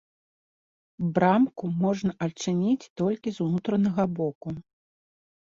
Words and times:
Брамку 1.17 1.65
можна 1.83 2.11
адчыніць 2.29 2.89
толькі 3.03 3.29
з 3.37 3.47
унутранага 3.47 4.03
боку. 4.23 4.47